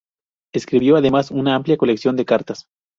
[0.51, 2.65] Escribió además una amplia colección de cartas.